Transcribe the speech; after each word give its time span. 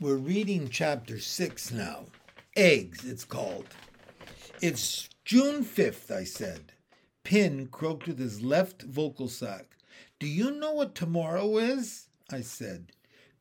We're 0.00 0.16
reading 0.16 0.70
chapter 0.70 1.20
6 1.20 1.70
now. 1.70 2.06
Eggs, 2.56 3.04
it's 3.04 3.24
called. 3.24 3.68
It's 4.60 5.08
June 5.24 5.64
5th, 5.64 6.10
I 6.10 6.24
said. 6.24 6.72
Pin 7.22 7.68
croaked 7.68 8.08
with 8.08 8.18
his 8.18 8.42
left 8.42 8.82
vocal 8.82 9.28
sac. 9.28 9.76
Do 10.18 10.26
you 10.26 10.50
know 10.50 10.72
what 10.72 10.96
tomorrow 10.96 11.58
is? 11.58 12.08
I 12.28 12.40
said. 12.40 12.90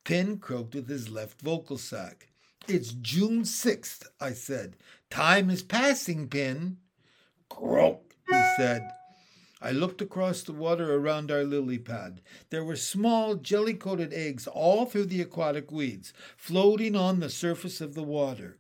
Pin 0.04 0.38
croaked 0.38 0.76
with 0.76 0.88
his 0.88 1.10
left 1.10 1.42
vocal 1.42 1.80
sac. 1.80 2.30
It's 2.68 2.92
June 2.92 3.42
6th, 3.42 4.06
I 4.22 4.34
said. 4.34 4.78
Time 5.10 5.50
is 5.50 5.64
passing, 5.64 6.28
Pin. 6.28 6.78
Croak, 7.50 8.14
he 8.30 8.42
said. 8.58 8.88
I 9.64 9.72
looked 9.72 10.02
across 10.02 10.44
the 10.44 10.52
water 10.52 10.94
around 10.94 11.32
our 11.32 11.46
lily 11.46 11.78
pad. 11.78 12.20
There 12.50 12.66
were 12.66 12.76
small, 12.76 13.36
jelly 13.36 13.76
coated 13.76 14.12
eggs 14.12 14.46
all 14.46 14.86
through 14.86 15.06
the 15.06 15.22
aquatic 15.22 15.72
weeds, 15.72 16.12
floating 16.36 16.98
on 16.98 17.22
the 17.22 17.30
surface 17.30 17.80
of 17.80 17.94
the 17.94 18.04
water. 18.04 18.58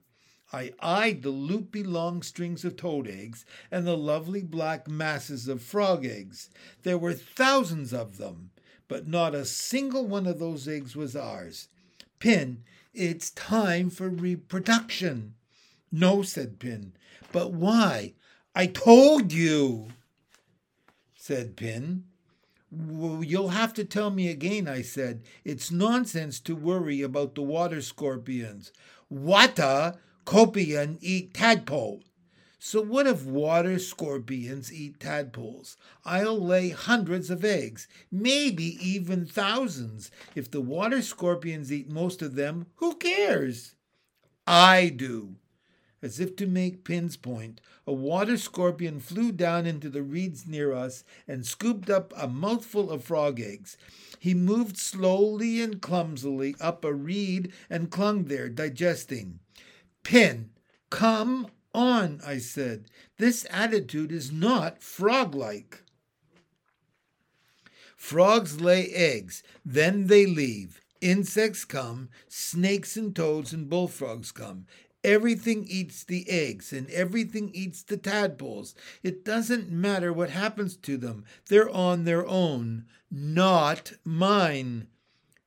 I 0.54 0.72
eyed 0.80 1.22
the 1.22 1.30
loopy 1.30 1.84
long 1.84 2.22
strings 2.22 2.64
of 2.64 2.78
toad 2.78 3.10
eggs 3.10 3.44
and 3.70 3.86
the 3.86 3.98
lovely 3.98 4.44
black 4.44 4.88
masses 4.88 5.50
of 5.50 5.62
frog 5.62 6.06
eggs. 6.06 6.50
There 6.84 6.98
were 6.98 7.12
thousands 7.12 7.94
of 7.94 8.16
them, 8.18 8.52
but 8.88 9.06
not 9.06 9.36
a 9.36 9.44
single 9.44 10.08
one 10.08 10.26
of 10.26 10.40
those 10.40 10.70
eggs 10.70 10.96
was 10.96 11.18
ours. 11.18 11.68
Pin, 12.20 12.64
it's 12.94 13.32
time 13.32 13.90
for 13.90 14.08
reproduction. 14.08 15.34
No, 15.92 16.22
said 16.22 16.60
Pin. 16.60 16.94
But 17.34 17.52
why? 17.52 18.14
I 18.56 18.68
told 18.68 19.34
you 19.34 19.90
said 21.26 21.56
Pin. 21.56 22.04
Well, 22.70 23.24
you'll 23.24 23.56
have 23.56 23.74
to 23.76 23.86
tell 23.86 24.10
me 24.10 24.28
again, 24.28 24.68
I 24.68 24.82
said. 24.82 25.22
It's 25.46 25.72
nonsense 25.72 26.38
to 26.42 26.54
worry 26.54 27.02
about 27.02 27.34
the 27.34 27.42
water 27.42 27.82
scorpions. 27.82 28.74
Wata 29.10 30.00
copian 30.26 30.98
eat 31.00 31.34
tadpole. 31.34 32.04
So 32.60 32.82
what 32.82 33.08
if 33.08 33.24
water 33.24 33.80
scorpions 33.80 34.74
eat 34.74 35.00
tadpoles? 35.00 35.78
I'll 36.04 36.46
lay 36.46 36.72
hundreds 36.72 37.30
of 37.30 37.46
eggs, 37.46 37.88
maybe 38.12 38.78
even 38.86 39.26
thousands. 39.26 40.12
If 40.36 40.52
the 40.52 40.60
water 40.60 41.02
scorpions 41.02 41.72
eat 41.72 41.90
most 41.90 42.22
of 42.22 42.36
them, 42.36 42.66
who 42.76 42.96
cares? 42.96 43.76
I 44.46 44.90
do. 44.90 45.38
As 46.04 46.20
if 46.20 46.36
to 46.36 46.46
make 46.46 46.84
Pin's 46.84 47.16
point, 47.16 47.62
a 47.88 47.94
water 47.94 48.36
scorpion 48.36 49.00
flew 49.00 49.32
down 49.32 49.66
into 49.66 49.90
the 49.90 50.04
reeds 50.04 50.46
near 50.46 50.74
us 50.74 51.06
and 51.30 51.46
scooped 51.46 51.90
up 51.90 52.14
a 52.18 52.28
mouthful 52.28 52.92
of 52.92 53.06
frog 53.06 53.40
eggs. 53.40 53.78
He 54.20 54.34
moved 54.34 54.78
slowly 54.78 55.62
and 55.62 55.82
clumsily 55.82 56.58
up 56.60 56.84
a 56.84 56.94
reed 56.94 57.54
and 57.70 57.90
clung 57.90 58.26
there, 58.26 58.50
digesting. 58.50 59.40
Pin, 60.04 60.50
come 60.90 61.48
on, 61.74 62.20
I 62.26 62.38
said. 62.38 62.88
This 63.18 63.48
attitude 63.50 64.12
is 64.12 64.30
not 64.30 64.84
frog 64.84 65.34
like. 65.34 65.84
Frogs 67.96 68.60
lay 68.60 68.90
eggs, 68.90 69.42
then 69.64 70.08
they 70.08 70.26
leave. 70.26 70.82
Insects 71.04 71.66
come, 71.66 72.08
snakes 72.30 72.96
and 72.96 73.14
toads 73.14 73.52
and 73.52 73.70
bullfrogs 73.70 74.32
come. 74.32 74.66
Everything 75.04 75.66
eats 75.68 76.04
the 76.04 76.30
eggs 76.30 76.72
and 76.72 76.90
everything 76.90 77.52
eats 77.54 77.84
the 77.84 77.98
tadpoles. 77.98 78.74
It 79.02 79.26
doesn't 79.26 79.70
matter 79.70 80.14
what 80.14 80.30
happens 80.30 80.78
to 80.78 80.96
them. 80.96 81.26
They're 81.50 81.70
on 81.70 82.06
their 82.06 82.26
own, 82.26 82.86
not 83.12 83.94
mine. 84.06 84.88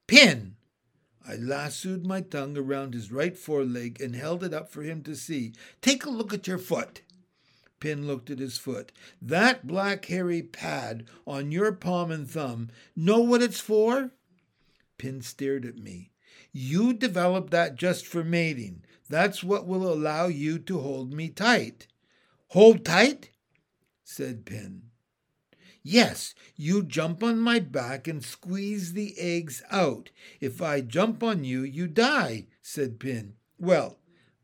Pin! 0.06 0.56
I 1.26 1.36
lassoed 1.36 2.06
my 2.06 2.20
tongue 2.20 2.56
around 2.56 2.94
his 2.94 3.10
right 3.10 3.36
foreleg 3.36 4.00
and 4.00 4.14
held 4.14 4.44
it 4.44 4.54
up 4.54 4.70
for 4.70 4.82
him 4.82 5.02
to 5.04 5.16
see. 5.16 5.54
Take 5.80 6.04
a 6.04 6.10
look 6.10 6.32
at 6.32 6.46
your 6.46 6.58
foot. 6.58 7.00
Pin 7.80 8.06
looked 8.06 8.30
at 8.30 8.38
his 8.38 8.58
foot. 8.58 8.92
That 9.20 9.66
black 9.66 10.04
hairy 10.04 10.42
pad 10.42 11.06
on 11.26 11.50
your 11.50 11.72
palm 11.72 12.10
and 12.10 12.30
thumb, 12.30 12.70
know 12.94 13.20
what 13.20 13.42
it's 13.42 13.60
for? 13.60 14.12
Pin 14.98 15.20
stared 15.20 15.64
at 15.64 15.78
me. 15.78 16.12
You 16.52 16.92
developed 16.92 17.50
that 17.50 17.76
just 17.76 18.06
for 18.06 18.24
mating. 18.24 18.82
That's 19.08 19.44
what 19.44 19.66
will 19.66 19.92
allow 19.92 20.26
you 20.26 20.58
to 20.60 20.78
hold 20.78 21.12
me 21.12 21.28
tight. 21.28 21.86
Hold 22.48 22.84
tight? 22.84 23.30
said 24.04 24.44
Pin. 24.44 24.82
Yes, 25.82 26.34
you 26.56 26.82
jump 26.82 27.22
on 27.22 27.38
my 27.38 27.60
back 27.60 28.08
and 28.08 28.24
squeeze 28.24 28.92
the 28.92 29.14
eggs 29.18 29.62
out. 29.70 30.10
If 30.40 30.60
I 30.60 30.80
jump 30.80 31.22
on 31.22 31.44
you, 31.44 31.62
you 31.62 31.86
die, 31.86 32.46
said 32.60 32.98
Pin. 32.98 33.34
Well, 33.58 33.98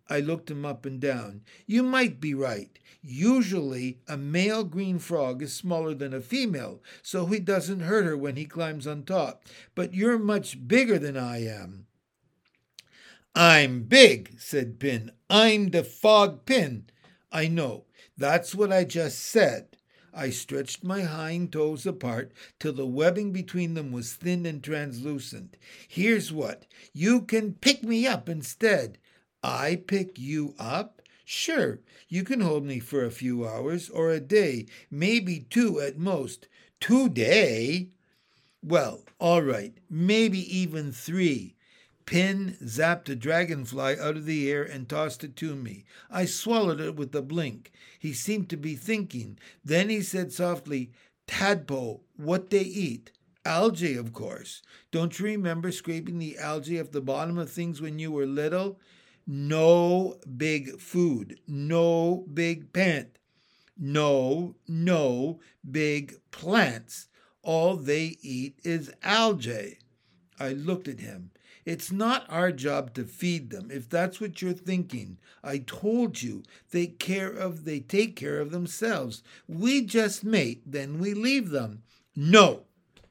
I 0.09 0.21
looked 0.21 0.51
him 0.51 0.65
up 0.65 0.87
and 0.87 1.01
down. 1.01 1.43
You 1.67 1.83
might 1.83 2.21
be 2.21 2.35
right. 2.35 2.79
Usually, 3.03 3.99
a 4.07 4.17
male 4.17 4.63
green 4.63 5.01
frog 5.01 5.43
is 5.43 5.53
smaller 5.53 5.95
than 5.95 6.15
a 6.15 6.21
female, 6.21 6.81
so 7.03 7.27
he 7.27 7.41
doesn't 7.41 7.81
hurt 7.81 8.05
her 8.05 8.17
when 8.17 8.37
he 8.37 8.45
climbs 8.45 8.87
on 8.87 9.03
top. 9.03 9.45
But 9.75 9.95
you're 9.95 10.19
much 10.19 10.69
bigger 10.69 10.99
than 10.99 11.17
I 11.17 11.45
am. 11.45 11.87
I'm 13.35 13.85
big, 13.85 14.39
said 14.39 14.79
Pin. 14.79 15.11
I'm 15.31 15.71
the 15.71 15.85
fog 15.85 16.45
pin. 16.45 16.91
I 17.31 17.49
know. 17.49 17.87
That's 18.17 18.55
what 18.55 18.71
I 18.71 18.85
just 18.85 19.19
said. 19.21 19.79
I 20.13 20.29
stretched 20.29 20.85
my 20.85 21.01
hind 21.01 21.53
toes 21.53 21.87
apart 21.87 22.33
till 22.61 22.75
the 22.75 22.87
webbing 22.87 23.33
between 23.33 23.73
them 23.73 23.91
was 23.91 24.13
thin 24.13 24.45
and 24.45 24.63
translucent. 24.63 25.57
Here's 25.89 26.31
what 26.31 26.67
you 26.93 27.23
can 27.23 27.55
pick 27.55 27.83
me 27.83 28.07
up 28.07 28.29
instead. 28.29 28.99
I 29.43 29.77
pick 29.87 30.19
you 30.19 30.55
up? 30.59 31.01
Sure, 31.25 31.81
you 32.09 32.25
can 32.25 32.41
hold 32.41 32.67
me 32.67 32.79
for 32.81 33.03
a 33.03 33.11
few 33.11 33.49
hours 33.49 33.89
or 33.89 34.11
a 34.11 34.21
day, 34.21 34.67
maybe 34.91 35.47
two 35.49 35.81
at 35.81 35.97
most. 35.97 36.49
Two 36.81 37.09
day? 37.09 37.89
Well, 38.63 39.05
all 39.19 39.41
right, 39.41 39.73
maybe 39.89 40.41
even 40.55 40.93
three. 40.93 41.57
Pin 42.05 42.57
zapped 42.63 43.09
a 43.09 43.15
dragonfly 43.15 43.99
out 43.99 44.17
of 44.17 44.25
the 44.25 44.51
air 44.51 44.63
and 44.63 44.89
tossed 44.89 45.25
it 45.25 45.37
to 45.37 45.55
me. 45.55 45.85
I 46.11 46.25
swallowed 46.25 46.81
it 46.81 46.97
with 46.97 47.15
a 47.15 47.23
blink. 47.23 47.73
He 47.99 48.13
seemed 48.13 48.49
to 48.51 48.57
be 48.57 48.75
thinking. 48.75 49.39
Then 49.65 49.89
he 49.89 50.03
said 50.03 50.33
softly, 50.33 50.91
Tadpole, 51.27 52.05
what 52.17 52.51
they 52.51 52.63
eat? 52.63 53.13
Algae, 53.45 53.97
of 53.97 54.13
course. 54.13 54.63
Don't 54.91 55.19
you 55.19 55.27
remember 55.27 55.73
scraping 55.73 56.19
the 56.19 56.39
algae 56.39 56.81
off 56.81 56.91
the 56.91 57.01
bottom 57.01 57.39
of 57.39 57.51
things 57.51 57.81
when 57.81 57.99
you 57.99 58.13
were 58.13 58.27
little? 58.27 58.79
No 59.27 60.19
big 60.37 60.81
food. 60.81 61.41
No 61.47 62.25
big 62.33 62.73
pant. 62.73 63.19
No, 63.79 64.55
no 64.69 65.41
big 65.69 66.21
plants. 66.31 67.09
All 67.43 67.77
they 67.77 68.17
eat 68.21 68.59
is 68.63 68.93
algae. 69.03 69.79
I 70.39 70.51
looked 70.53 70.89
at 70.89 71.01
him. 71.01 71.31
It's 71.65 71.93
not 71.93 72.27
our 72.29 72.51
job 72.51 72.93
to 72.95 73.05
feed 73.05 73.51
them, 73.51 73.71
if 73.71 73.89
that's 73.89 74.21
what 74.21 74.43
you're 74.43 74.53
thinking. 74.53 75.19
I 75.45 75.59
told 75.59 76.23
you 76.23 76.43
they 76.71 76.87
care 76.87 77.31
of 77.31 77.65
they 77.65 77.81
take 77.81 78.17
care 78.17 78.41
of 78.41 78.51
themselves. 78.51 79.23
We 79.47 79.83
just 79.83 80.25
mate, 80.25 80.63
then 80.67 80.99
we 80.99 81.15
leave 81.15 81.51
them. 81.51 81.83
No, 82.17 82.65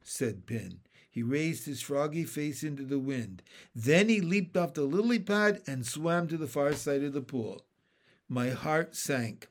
said 0.04 0.46
Pin. 0.46 0.80
He 1.10 1.24
raised 1.24 1.66
his 1.66 1.82
froggy 1.82 2.24
face 2.24 2.64
into 2.64 2.84
the 2.84 3.00
wind. 3.00 3.42
Then 3.76 4.08
he 4.08 4.22
leaped 4.22 4.56
off 4.56 4.74
the 4.74 4.84
lily 4.84 5.20
pad 5.20 5.62
and 5.68 5.86
swam 5.86 6.28
to 6.30 6.38
the 6.38 6.48
far 6.48 6.74
side 6.74 7.04
of 7.04 7.14
the 7.14 7.22
pool. 7.22 7.64
My 8.30 8.50
heart 8.50 8.96
sank. 8.96 9.50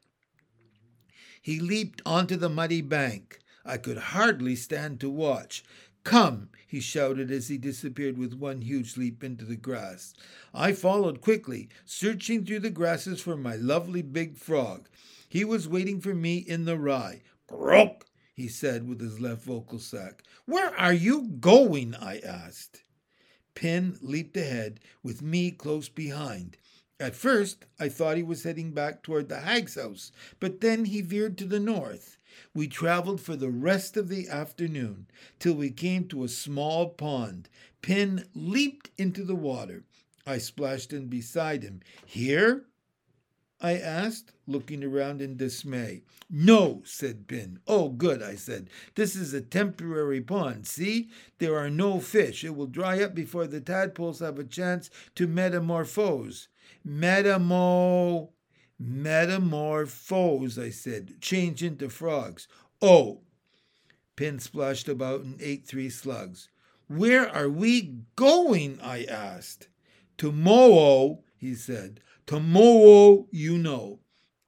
He 1.42 1.60
leaped 1.60 2.00
onto 2.06 2.36
the 2.36 2.48
muddy 2.48 2.80
bank. 2.80 3.40
I 3.64 3.76
could 3.76 3.98
hardly 3.98 4.56
stand 4.56 5.00
to 5.00 5.10
watch. 5.10 5.62
Come, 6.04 6.48
he 6.66 6.80
shouted 6.80 7.30
as 7.30 7.48
he 7.48 7.58
disappeared 7.58 8.16
with 8.16 8.34
one 8.34 8.62
huge 8.62 8.96
leap 8.96 9.22
into 9.22 9.44
the 9.44 9.56
grass. 9.56 10.14
I 10.54 10.72
followed 10.72 11.20
quickly, 11.20 11.68
searching 11.84 12.44
through 12.44 12.60
the 12.60 12.70
grasses 12.70 13.20
for 13.20 13.36
my 13.36 13.56
lovely 13.56 14.02
big 14.02 14.36
frog. 14.36 14.88
He 15.28 15.44
was 15.44 15.68
waiting 15.68 16.00
for 16.00 16.14
me 16.14 16.38
in 16.38 16.64
the 16.64 16.78
rye. 16.78 17.22
Croak, 17.48 18.06
he 18.34 18.48
said 18.48 18.88
with 18.88 19.00
his 19.00 19.20
left 19.20 19.42
vocal 19.44 19.78
sac. 19.78 20.22
Where 20.46 20.74
are 20.76 20.92
you 20.92 21.28
going? 21.40 21.94
I 21.94 22.18
asked. 22.18 22.82
Pin 23.54 23.98
leaped 24.00 24.36
ahead, 24.36 24.80
with 25.02 25.22
me 25.22 25.50
close 25.50 25.88
behind. 25.88 26.56
At 26.98 27.16
first, 27.16 27.64
I 27.78 27.88
thought 27.88 28.16
he 28.16 28.22
was 28.22 28.44
heading 28.44 28.72
back 28.72 29.02
toward 29.02 29.28
the 29.28 29.40
hag's 29.40 29.74
house, 29.74 30.12
but 30.38 30.60
then 30.60 30.84
he 30.84 31.00
veered 31.00 31.36
to 31.38 31.46
the 31.46 31.60
north. 31.60 32.16
We 32.54 32.68
traveled 32.68 33.20
for 33.20 33.36
the 33.36 33.50
rest 33.50 33.96
of 33.96 34.08
the 34.08 34.28
afternoon 34.28 35.06
till 35.38 35.54
we 35.54 35.70
came 35.70 36.06
to 36.08 36.24
a 36.24 36.28
small 36.28 36.90
pond. 36.90 37.48
Pin 37.82 38.24
leaped 38.34 38.90
into 38.98 39.24
the 39.24 39.34
water. 39.34 39.84
I 40.26 40.38
splashed 40.38 40.92
in 40.92 41.06
beside 41.06 41.62
him. 41.62 41.80
Here? 42.04 42.66
I 43.62 43.76
asked, 43.76 44.32
looking 44.46 44.82
around 44.82 45.20
in 45.20 45.36
dismay. 45.36 46.02
No, 46.30 46.82
said 46.84 47.26
Pin. 47.26 47.58
Oh, 47.66 47.90
good, 47.90 48.22
I 48.22 48.34
said. 48.34 48.70
This 48.94 49.14
is 49.14 49.34
a 49.34 49.40
temporary 49.40 50.22
pond. 50.22 50.66
See? 50.66 51.10
There 51.38 51.58
are 51.58 51.68
no 51.68 52.00
fish. 52.00 52.42
It 52.42 52.56
will 52.56 52.66
dry 52.66 53.02
up 53.02 53.14
before 53.14 53.46
the 53.46 53.60
tadpoles 53.60 54.20
have 54.20 54.38
a 54.38 54.44
chance 54.44 54.88
to 55.16 55.26
metamorphose. 55.26 56.48
Metamo. 56.86 58.30
Metamorphose, 58.82 60.58
I 60.58 60.70
said. 60.70 61.20
Change 61.20 61.62
into 61.62 61.90
frogs. 61.90 62.48
Oh. 62.80 63.20
Pin 64.16 64.38
splashed 64.38 64.88
about 64.88 65.20
and 65.20 65.40
ate 65.42 65.66
three 65.66 65.90
slugs. 65.90 66.48
Where 66.88 67.28
are 67.28 67.50
we 67.50 67.98
going? 68.16 68.80
I 68.80 69.04
asked. 69.04 69.68
To 70.16 70.32
Moo, 70.32 71.16
he 71.36 71.54
said. 71.54 72.00
Tomorrow, 72.26 73.28
you 73.30 73.58
know. 73.58 74.00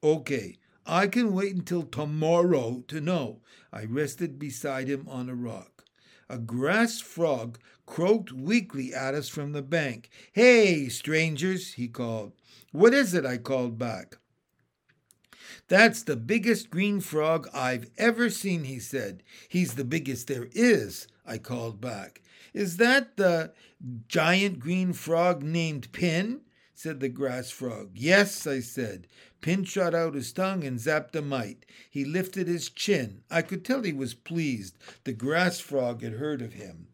Okay, 0.03 0.57
I 0.85 1.07
can 1.07 1.33
wait 1.33 1.55
until 1.55 1.83
tomorrow 1.83 2.83
to 2.87 2.99
know. 2.99 3.41
I 3.71 3.85
rested 3.85 4.39
beside 4.39 4.87
him 4.87 5.07
on 5.07 5.29
a 5.29 5.35
rock. 5.35 5.85
A 6.27 6.39
grass 6.39 6.99
frog 6.99 7.59
croaked 7.85 8.31
weakly 8.31 8.93
at 8.93 9.13
us 9.13 9.29
from 9.29 9.51
the 9.51 9.61
bank. 9.61 10.09
Hey, 10.31 10.89
strangers, 10.89 11.73
he 11.73 11.87
called. 11.87 12.33
What 12.71 12.93
is 12.93 13.13
it? 13.13 13.25
I 13.25 13.37
called 13.37 13.77
back. 13.77 14.17
That's 15.67 16.03
the 16.03 16.15
biggest 16.15 16.69
green 16.69 16.99
frog 16.99 17.47
I've 17.53 17.89
ever 17.97 18.29
seen, 18.29 18.63
he 18.63 18.79
said. 18.79 19.23
He's 19.49 19.75
the 19.75 19.83
biggest 19.83 20.27
there 20.27 20.47
is, 20.51 21.07
I 21.25 21.37
called 21.37 21.81
back. 21.81 22.21
Is 22.53 22.77
that 22.77 23.17
the 23.17 23.53
giant 24.07 24.59
green 24.59 24.93
frog 24.93 25.43
named 25.43 25.91
Pin? 25.91 26.41
said 26.75 26.99
the 26.99 27.09
grass 27.09 27.49
frog. 27.49 27.91
Yes, 27.93 28.45
I 28.45 28.59
said. 28.59 29.07
Pin 29.41 29.63
shot 29.63 29.93
out 29.93 30.15
his 30.15 30.33
tongue 30.33 30.63
and 30.63 30.79
zapped 30.79 31.15
a 31.15 31.21
mite. 31.21 31.65
He 31.89 32.03
lifted 32.03 32.47
his 32.47 32.69
chin. 32.69 33.23
I 33.29 33.41
could 33.41 33.63
tell 33.63 33.83
he 33.83 33.93
was 33.93 34.13
pleased. 34.13 34.77
The 35.03 35.13
grass 35.13 35.59
frog 35.59 36.01
had 36.01 36.13
heard 36.13 36.41
of 36.41 36.53
him. 36.53 36.87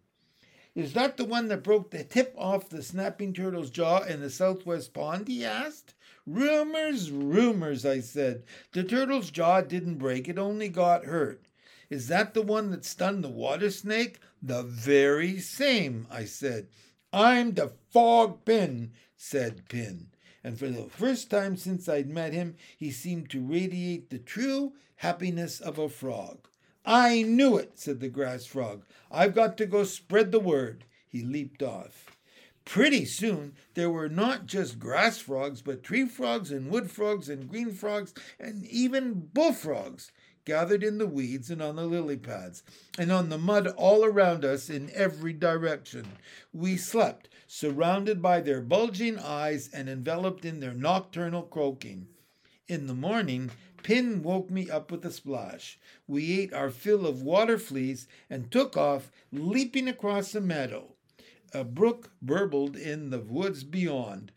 Is 0.76 0.94
that 0.94 1.18
the 1.18 1.26
one 1.26 1.48
that 1.48 1.64
broke 1.64 1.92
the 1.92 2.04
tip 2.04 2.34
off 2.38 2.70
the 2.70 2.84
snapping 2.84 3.34
turtle's 3.34 3.70
jaw 3.70 4.04
in 4.04 4.22
the 4.22 4.30
southwest 4.30 4.94
pond? 4.94 5.28
he 5.28 5.44
asked. 5.44 5.94
Rumors, 6.32 7.10
rumors, 7.10 7.88
I 7.88 8.02
said. 8.02 8.44
The 8.74 8.84
turtle's 8.84 9.32
jaw 9.32 9.62
didn't 9.62 9.96
break, 9.96 10.30
it 10.30 10.38
only 10.38 10.70
got 10.70 11.06
hurt. 11.06 11.48
Is 11.90 12.08
that 12.10 12.36
the 12.36 12.44
one 12.44 12.70
that 12.70 12.86
stunned 12.86 13.24
the 13.24 13.30
water 13.30 13.72
snake? 13.72 14.20
The 14.40 14.62
very 14.62 15.40
same, 15.40 16.06
I 16.12 16.26
said. 16.26 16.68
I'm 17.12 17.56
the 17.56 17.72
fog 17.92 18.46
pin, 18.46 18.92
said 19.18 19.68
Pin. 19.70 20.12
And 20.44 20.60
for 20.60 20.68
the 20.68 20.84
first 20.84 21.32
time 21.32 21.58
since 21.58 21.90
I'd 21.90 22.08
met 22.08 22.34
him, 22.34 22.58
he 22.78 22.92
seemed 22.92 23.32
to 23.32 23.44
radiate 23.44 24.12
the 24.12 24.20
true 24.20 24.74
happiness 24.98 25.60
of 25.60 25.80
a 25.80 25.90
frog. 25.90 26.48
I 26.86 27.24
knew 27.24 27.58
it, 27.58 27.80
said 27.80 28.02
the 28.02 28.08
grass 28.08 28.46
frog. 28.46 28.86
I've 29.10 29.34
got 29.34 29.58
to 29.58 29.66
go 29.66 29.84
spread 29.84 30.32
the 30.32 30.40
word. 30.40 30.86
He 31.08 31.24
leaped 31.24 31.64
off. 31.64 32.06
Pretty 32.70 33.04
soon 33.04 33.56
there 33.74 33.90
were 33.90 34.10
not 34.10 34.46
just 34.46 34.78
grass 34.78 35.18
frogs, 35.18 35.60
but 35.60 35.82
tree 35.82 36.06
frogs 36.06 36.52
and 36.52 36.70
wood 36.70 36.92
frogs 36.92 37.28
and 37.28 37.50
green 37.50 37.72
frogs 37.72 38.14
and 38.40 38.64
even 38.68 39.28
bullfrogs 39.34 40.12
gathered 40.46 40.84
in 40.84 41.00
the 41.00 41.08
weeds 41.08 41.50
and 41.50 41.64
on 41.64 41.78
the 41.78 41.88
lily 41.88 42.16
pads, 42.16 42.62
and 42.96 43.12
on 43.12 43.30
the 43.30 43.40
mud 43.40 43.66
all 43.70 44.06
around 44.06 44.46
us 44.46 44.70
in 44.70 44.92
every 44.94 45.34
direction. 45.34 46.06
We 46.54 46.78
slept, 46.78 47.28
surrounded 47.48 48.22
by 48.22 48.40
their 48.40 48.62
bulging 48.62 49.18
eyes 49.18 49.68
and 49.74 49.90
enveloped 49.90 50.46
in 50.46 50.60
their 50.60 50.76
nocturnal 50.76 51.42
croaking. 51.42 52.08
In 52.68 52.86
the 52.86 52.94
morning, 52.94 53.50
Pin 53.82 54.22
woke 54.22 54.52
me 54.52 54.70
up 54.70 54.92
with 54.92 55.04
a 55.06 55.12
splash. 55.12 55.80
We 56.06 56.40
ate 56.40 56.54
our 56.54 56.70
fill 56.70 57.08
of 57.08 57.24
water 57.24 57.58
fleas 57.58 58.08
and 58.30 58.52
took 58.52 58.78
off, 58.78 59.12
leaping 59.32 59.88
across 59.88 60.36
a 60.36 60.42
meadow. 60.42 60.94
A 61.54 61.64
brook 61.64 62.12
burbled 62.22 62.76
in 62.76 63.10
the 63.10 63.20
woods 63.20 63.64
beyond. 63.64 64.32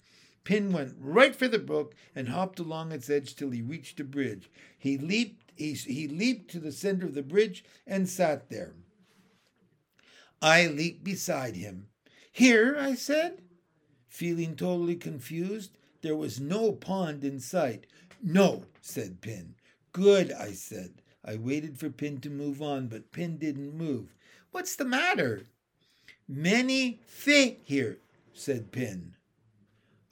Pin 0.44 0.72
went 0.72 0.96
right 0.98 1.36
for 1.36 1.46
the 1.46 1.58
brook 1.58 1.94
and 2.14 2.28
hopped 2.28 2.58
along 2.58 2.90
its 2.90 3.08
edge 3.10 3.36
till 3.36 3.50
he 3.50 3.62
reached 3.62 4.00
a 4.00 4.04
bridge. 4.04 4.50
He 4.78 4.98
leaped 4.98 5.52
he, 5.56 5.74
he 5.74 6.08
leaped 6.08 6.50
to 6.52 6.58
the 6.58 6.72
center 6.72 7.06
of 7.06 7.14
the 7.14 7.22
bridge 7.22 7.64
and 7.86 8.08
sat 8.08 8.48
there. 8.48 8.74
I 10.40 10.66
leaped 10.66 11.04
beside 11.04 11.56
him. 11.56 11.88
Here, 12.32 12.76
I 12.78 12.94
said, 12.94 13.42
feeling 14.08 14.56
totally 14.56 14.96
confused. 14.96 15.76
There 16.00 16.16
was 16.16 16.40
no 16.40 16.72
pond 16.72 17.22
in 17.22 17.38
sight. 17.38 17.86
No, 18.22 18.64
said 18.80 19.20
Pin. 19.20 19.54
Good, 19.92 20.32
I 20.32 20.52
said. 20.52 21.02
I 21.24 21.36
waited 21.36 21.78
for 21.78 21.90
Pin 21.90 22.20
to 22.22 22.30
move 22.30 22.60
on, 22.60 22.88
but 22.88 23.12
Pin 23.12 23.36
didn't 23.36 23.76
move. 23.76 24.14
What's 24.50 24.74
the 24.74 24.84
matter? 24.84 25.44
Many 26.34 26.98
fish 27.06 27.56
here, 27.62 27.98
said 28.32 28.72
Pin. 28.72 29.16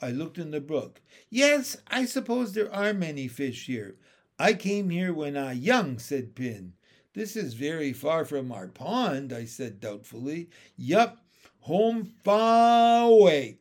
I 0.02 0.11
looked 0.11 0.37
in 0.37 0.50
the 0.50 0.61
brook. 0.61 1.00
Yes, 1.31 1.78
I 1.87 2.05
suppose 2.05 2.52
there 2.52 2.70
are 2.70 2.93
many 2.93 3.26
fish 3.26 3.64
here. 3.64 3.96
I 4.38 4.52
came 4.52 4.90
here 4.90 5.14
when 5.14 5.34
I 5.34 5.52
young, 5.52 5.99
said 5.99 6.34
Pin. 6.34 6.75
This 7.14 7.37
is 7.37 7.55
very 7.55 7.94
far 7.94 8.26
from 8.26 8.52
our 8.52 8.69
pond, 8.69 9.32
I 9.32 9.46
said 9.46 9.81
doubtfully. 9.81 10.50
Yup, 10.76 11.25
home 11.61 12.05
far 12.22 13.08
away. 13.08 13.61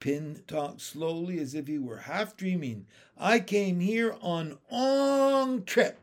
Pin 0.00 0.44
talked 0.46 0.80
slowly 0.80 1.38
as 1.40 1.54
if 1.54 1.66
he 1.66 1.78
were 1.78 1.98
half 1.98 2.38
dreaming. 2.38 2.86
I 3.18 3.38
came 3.38 3.80
here 3.80 4.16
on 4.22 4.58
long 4.70 5.62
trip. 5.64 6.00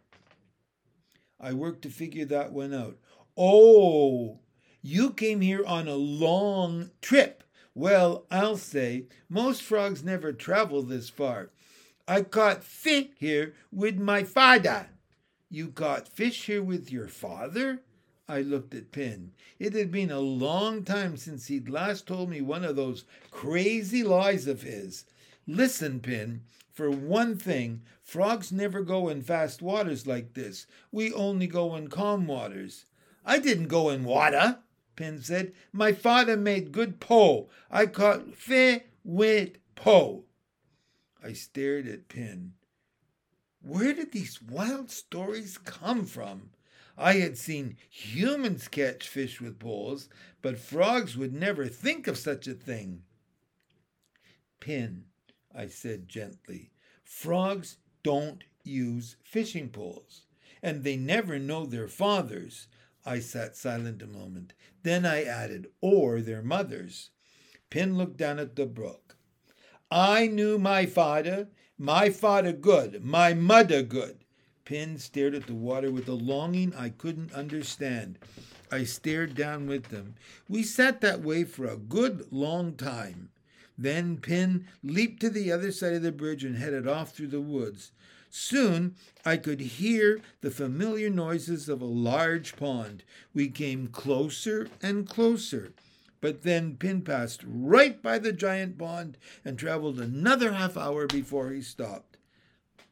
I 1.39 1.53
worked 1.53 1.81
to 1.81 1.89
figure 1.89 2.25
that 2.25 2.51
one 2.51 2.75
out. 2.75 2.99
Oh, 3.35 4.39
you 4.81 5.11
came 5.11 5.41
here 5.41 5.65
on 5.65 5.87
a 5.87 5.95
long 5.95 6.91
trip. 7.01 7.43
Well, 7.73 8.25
I'll 8.31 8.57
say, 8.57 9.05
most 9.29 9.61
frogs 9.61 10.03
never 10.03 10.33
travel 10.33 10.81
this 10.83 11.09
far. 11.09 11.51
I 12.07 12.21
caught 12.21 12.63
fish 12.63 13.07
here 13.17 13.53
with 13.71 13.97
my 13.97 14.23
father. 14.23 14.89
You 15.49 15.69
caught 15.69 16.07
fish 16.07 16.45
here 16.45 16.63
with 16.63 16.91
your 16.91 17.07
father? 17.07 17.81
I 18.27 18.41
looked 18.41 18.73
at 18.75 18.91
Pin. 18.91 19.31
It 19.57 19.73
had 19.73 19.91
been 19.91 20.11
a 20.11 20.19
long 20.19 20.83
time 20.83 21.17
since 21.17 21.47
he'd 21.47 21.67
last 21.67 22.05
told 22.05 22.29
me 22.29 22.41
one 22.41 22.63
of 22.63 22.75
those 22.75 23.05
crazy 23.31 24.03
lies 24.03 24.45
of 24.45 24.61
his. 24.61 25.05
Listen, 25.47 25.99
Pin, 25.99 26.41
for 26.71 26.91
one 26.91 27.35
thing, 27.35 27.81
frogs 28.03 28.51
never 28.51 28.81
go 28.83 29.09
in 29.09 29.23
fast 29.23 29.61
waters 29.61 30.05
like 30.05 30.33
this. 30.35 30.67
We 30.91 31.11
only 31.11 31.47
go 31.47 31.75
in 31.75 31.87
calm 31.87 32.27
waters. 32.27 32.85
I 33.25 33.39
didn't 33.39 33.67
go 33.67 33.89
in 33.89 34.03
water, 34.03 34.59
Pin 34.99 35.21
said. 35.21 35.53
My 35.71 35.93
father 35.93 36.35
made 36.35 36.73
good 36.73 36.99
po. 36.99 37.47
I 37.71 37.85
caught 37.85 38.35
fish 38.35 38.81
with 39.05 39.51
po. 39.73 40.25
I 41.23 41.31
stared 41.31 41.87
at 41.87 42.09
Pin. 42.09 42.55
Where 43.61 43.93
did 43.93 44.11
these 44.11 44.41
wild 44.41 44.91
stories 44.91 45.57
come 45.57 46.05
from? 46.05 46.49
I 46.97 47.13
had 47.13 47.37
seen 47.37 47.77
humans 47.89 48.67
catch 48.67 49.07
fish 49.07 49.39
with 49.39 49.57
poles, 49.57 50.09
but 50.41 50.59
frogs 50.59 51.15
would 51.15 51.33
never 51.33 51.67
think 51.67 52.05
of 52.05 52.17
such 52.17 52.45
a 52.45 52.53
thing. 52.53 53.03
Pin, 54.59 55.05
I 55.55 55.67
said 55.67 56.09
gently, 56.09 56.71
frogs 57.05 57.77
don't 58.03 58.43
use 58.65 59.15
fishing 59.23 59.69
poles, 59.69 60.23
and 60.61 60.83
they 60.83 60.97
never 60.97 61.39
know 61.39 61.65
their 61.65 61.87
fathers. 61.87 62.67
I 63.09 63.17
sat 63.17 63.57
silent 63.57 64.03
a 64.03 64.07
moment. 64.07 64.53
Then 64.83 65.03
I 65.03 65.23
added, 65.23 65.71
or 65.81 66.21
their 66.21 66.43
mothers. 66.43 67.09
Pin 67.71 67.97
looked 67.97 68.17
down 68.17 68.37
at 68.37 68.55
the 68.55 68.67
brook. 68.67 69.15
I 69.89 70.27
knew 70.27 70.59
my 70.59 70.85
father, 70.85 71.47
my 71.75 72.11
father 72.11 72.53
good, 72.53 73.03
my 73.03 73.33
mother 73.33 73.81
good. 73.81 74.25
Pin 74.63 74.99
stared 74.99 75.33
at 75.33 75.47
the 75.47 75.55
water 75.55 75.91
with 75.91 76.07
a 76.07 76.13
longing 76.13 76.71
I 76.75 76.89
couldn't 76.89 77.33
understand. 77.33 78.19
I 78.71 78.83
stared 78.83 79.33
down 79.33 79.65
with 79.65 79.85
them. 79.85 80.13
We 80.47 80.61
sat 80.61 81.01
that 81.01 81.21
way 81.21 81.45
for 81.45 81.65
a 81.65 81.77
good 81.77 82.31
long 82.31 82.75
time. 82.75 83.31
Then 83.75 84.17
Pin 84.17 84.67
leaped 84.83 85.19
to 85.21 85.31
the 85.31 85.51
other 85.51 85.71
side 85.71 85.93
of 85.93 86.03
the 86.03 86.11
bridge 86.11 86.43
and 86.43 86.57
headed 86.57 86.87
off 86.87 87.15
through 87.15 87.29
the 87.29 87.41
woods. 87.41 87.91
Soon 88.29 88.95
I 89.25 89.37
could 89.37 89.59
hear 89.59 90.21
the 90.41 90.51
familiar 90.51 91.09
noises 91.09 91.67
of 91.67 91.81
a 91.81 91.85
large 91.85 92.55
pond. 92.55 93.03
We 93.33 93.49
came 93.49 93.87
closer 93.87 94.67
and 94.81 95.07
closer. 95.07 95.73
But 96.21 96.43
then 96.43 96.75
Pin 96.75 97.01
passed 97.01 97.43
right 97.45 98.01
by 98.01 98.19
the 98.19 98.33
giant 98.33 98.77
pond 98.77 99.17
and 99.45 99.57
traveled 99.57 99.99
another 99.99 100.53
half 100.53 100.77
hour 100.77 101.07
before 101.07 101.51
he 101.51 101.61
stopped. 101.61 102.17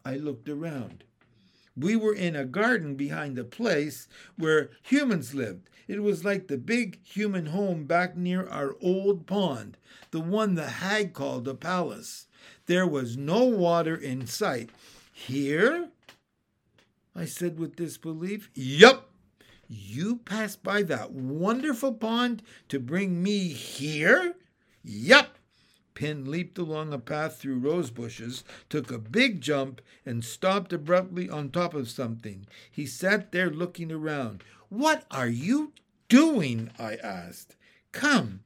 I 0.05 0.15
looked 0.15 0.47
around. 0.47 1.03
We 1.75 1.95
were 1.95 2.15
in 2.15 2.35
a 2.35 2.45
garden 2.45 2.95
behind 2.95 3.37
a 3.37 3.43
place 3.43 4.07
where 4.37 4.71
humans 4.81 5.35
lived. 5.35 5.69
It 5.87 6.01
was 6.01 6.25
like 6.25 6.47
the 6.47 6.57
big 6.57 7.05
human 7.05 7.47
home 7.47 7.85
back 7.85 8.17
near 8.17 8.47
our 8.47 8.75
old 8.81 9.27
pond, 9.27 9.77
the 10.11 10.19
one 10.19 10.55
the 10.55 10.67
hag 10.67 11.13
called 11.13 11.47
a 11.47 11.53
palace. 11.53 12.27
There 12.65 12.87
was 12.87 13.15
no 13.15 13.43
water 13.43 13.95
in 13.95 14.25
sight. 14.25 14.71
Here? 15.17 15.89
I 17.15 17.25
said 17.25 17.59
with 17.59 17.75
disbelief. 17.75 18.51
Yup. 18.53 19.09
You 19.67 20.17
passed 20.17 20.61
by 20.61 20.83
that 20.83 21.11
wonderful 21.11 21.95
pond 21.95 22.43
to 22.69 22.79
bring 22.79 23.23
me 23.23 23.49
here? 23.49 24.35
Yup. 24.83 25.39
Pin 25.95 26.29
leaped 26.29 26.59
along 26.59 26.93
a 26.93 26.99
path 26.99 27.37
through 27.37 27.57
rose 27.57 27.89
bushes, 27.89 28.43
took 28.69 28.91
a 28.91 28.99
big 28.99 29.41
jump, 29.41 29.81
and 30.05 30.23
stopped 30.23 30.71
abruptly 30.71 31.27
on 31.27 31.49
top 31.49 31.73
of 31.73 31.89
something. 31.89 32.45
He 32.71 32.85
sat 32.85 33.31
there 33.31 33.49
looking 33.49 33.91
around. 33.91 34.43
What 34.69 35.05
are 35.09 35.27
you 35.27 35.73
doing? 36.09 36.69
I 36.77 36.95
asked. 36.95 37.55
Come. 37.91 38.41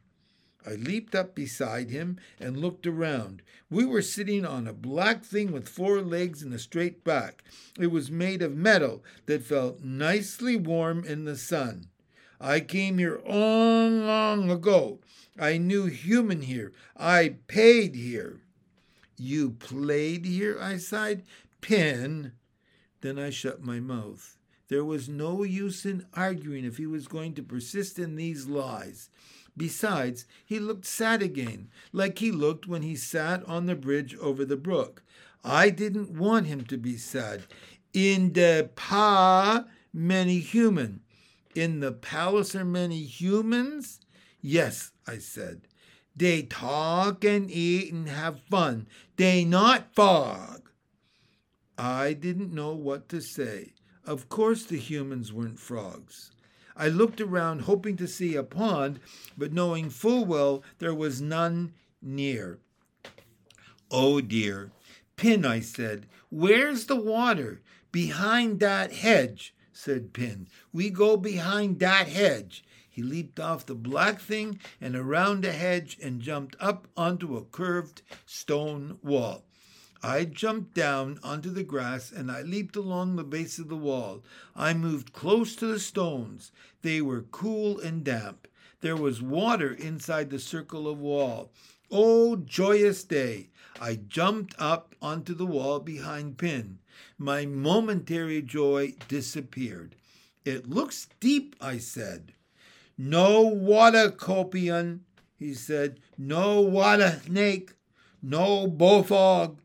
I 0.66 0.76
leaped 0.76 1.16
up 1.16 1.34
beside 1.34 1.90
him 1.90 2.18
and 2.40 2.58
looked 2.58 2.86
around. 2.86 3.42
We 3.70 3.86
were 3.86 4.02
sitting 4.02 4.46
on 4.46 4.68
a 4.68 4.74
black 4.74 5.24
thing 5.24 5.52
with 5.52 5.70
four 5.70 6.02
legs 6.02 6.44
and 6.44 6.54
a 6.54 6.60
straight 6.60 7.04
back. 7.04 7.44
It 7.80 7.88
was 7.88 8.12
made 8.12 8.42
of 8.42 8.56
metal 8.56 9.04
that 9.26 9.44
felt 9.44 9.84
nicely 9.84 10.56
warm 10.56 11.04
in 11.04 11.26
the 11.26 11.38
sun. 11.38 11.88
I 12.40 12.60
came 12.60 12.98
here 12.98 13.22
long, 13.26 14.06
long 14.06 14.50
ago. 14.50 15.00
I 15.40 15.58
knew 15.58 15.86
human 15.86 16.42
here. 16.42 16.74
I 16.98 17.36
paid 17.48 17.96
here. 17.96 18.42
You 19.18 19.52
played 19.52 20.26
here? 20.26 20.58
I 20.60 20.78
sighed. 20.78 21.24
Pin. 21.62 22.34
Then 23.02 23.18
I 23.18 23.30
shut 23.30 23.64
my 23.64 23.80
mouth. 23.80 24.38
There 24.68 24.86
was 24.86 25.10
no 25.10 25.44
use 25.44 25.86
in 25.86 26.06
arguing 26.14 26.66
if 26.66 26.78
he 26.78 26.86
was 26.86 27.08
going 27.08 27.34
to 27.36 27.44
persist 27.44 28.00
in 28.00 28.16
these 28.16 28.48
lies. 28.48 29.10
Besides, 29.58 30.26
he 30.46 30.60
looked 30.60 30.86
sad 30.86 31.22
again, 31.22 31.70
like 31.92 32.20
he 32.20 32.32
looked 32.32 32.68
when 32.68 32.82
he 32.82 32.96
sat 32.96 33.44
on 33.48 33.66
the 33.66 33.76
bridge 33.76 34.16
over 34.16 34.46
the 34.46 34.58
brook. 34.58 35.04
I 35.44 35.70
didn't 35.70 36.12
want 36.12 36.48
him 36.48 36.64
to 36.66 36.78
be 36.78 36.98
sad. 36.98 37.44
In 37.94 38.34
the 38.34 38.70
pa, 38.76 39.66
many 39.94 40.40
human. 40.40 41.02
In 41.56 41.82
the 41.82 41.92
palace 41.92 42.56
are 42.56 42.64
many 42.64 43.04
humans? 43.04 44.00
Yes, 44.42 44.92
I 45.06 45.18
said. 45.18 45.68
They 46.16 46.44
talk 46.44 47.24
and 47.24 47.50
eat 47.50 47.92
and 47.92 48.08
have 48.08 48.42
fun. 48.42 48.88
They 49.18 49.44
not 49.44 49.94
fog. 49.94 50.70
I 51.78 52.14
didn't 52.14 52.54
know 52.54 52.74
what 52.74 53.10
to 53.10 53.22
say. 53.22 53.74
Of 54.06 54.30
course 54.30 54.64
the 54.66 54.78
humans 54.78 55.32
weren't 55.34 55.60
frogs. 55.60 56.32
I 56.76 56.88
looked 56.88 57.22
around 57.22 57.62
hoping 57.62 57.98
to 57.98 58.08
see 58.08 58.36
a 58.36 58.44
pond, 58.44 59.00
but 59.38 59.54
knowing 59.54 59.90
full 59.90 60.26
well 60.26 60.64
there 60.80 60.94
was 60.94 61.22
none 61.22 61.74
near. 62.02 62.60
Oh 63.90 64.22
dear. 64.22 64.72
Pin, 65.16 65.46
I 65.46 65.60
said, 65.60 66.08
where's 66.30 66.86
the 66.86 66.96
water? 66.96 67.62
Behind 67.92 68.60
that 68.60 68.94
hedge, 68.94 69.54
said 69.74 70.14
Pin. 70.14 70.48
We 70.72 70.90
go 70.90 71.18
behind 71.18 71.80
that 71.80 72.08
hedge. 72.08 72.64
He 72.90 73.04
leaped 73.04 73.40
off 73.40 73.66
the 73.66 73.76
black 73.76 74.20
thing 74.20 74.60
and 74.80 74.96
around 74.96 75.46
a 75.46 75.52
hedge 75.52 75.98
and 76.02 76.22
jumped 76.22 76.56
up 76.60 76.88
onto 76.98 77.38
a 77.38 77.44
curved 77.44 78.02
stone 78.26 78.98
wall. 79.02 79.46
I 80.04 80.26
jumped 80.26 80.74
down 80.74 81.20
onto 81.22 81.52
the 81.52 81.64
grass 81.64 82.12
and 82.12 82.32
I 82.32 82.42
leaped 82.42 82.76
along 82.76 83.16
the 83.16 83.24
base 83.24 83.60
of 83.60 83.70
the 83.70 83.76
wall. 83.76 84.24
I 84.56 84.74
moved 84.74 85.14
close 85.14 85.56
to 85.58 85.68
the 85.68 85.80
stones. 85.80 86.52
They 86.82 87.02
were 87.02 87.22
cool 87.22 87.80
and 87.80 88.04
damp. 88.04 88.48
There 88.82 88.98
was 88.98 89.22
water 89.22 89.72
inside 89.72 90.32
the 90.32 90.40
circle 90.40 90.88
of 90.88 91.00
wall. 91.00 91.52
Oh, 91.92 92.36
joyous 92.36 93.04
day! 93.04 93.50
I 93.80 93.96
jumped 93.96 94.56
up 94.58 94.96
onto 95.02 95.36
the 95.36 95.46
wall 95.46 95.80
behind 95.80 96.38
Pin. 96.38 96.80
My 97.18 97.46
momentary 97.46 98.42
joy 98.42 98.96
disappeared. 99.08 99.96
It 100.46 100.68
looks 100.68 101.10
deep, 101.20 101.56
I 101.62 101.78
said. 101.78 102.34
No 102.98 103.42
water, 103.42 104.10
Copion, 104.10 105.02
he 105.38 105.54
said. 105.54 106.00
No 106.18 106.62
water 106.62 107.22
snake. 107.26 107.74
No 108.22 108.68
bullfrog. 108.68 109.60